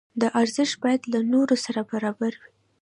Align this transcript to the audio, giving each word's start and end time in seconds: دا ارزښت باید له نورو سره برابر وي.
دا 0.21 0.27
ارزښت 0.41 0.75
باید 0.83 1.01
له 1.13 1.19
نورو 1.33 1.55
سره 1.65 1.81
برابر 1.91 2.33
وي. 2.41 2.49